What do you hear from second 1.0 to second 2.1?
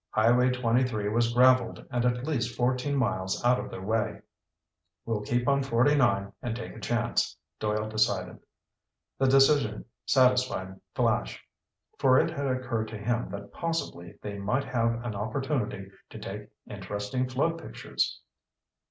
was graveled and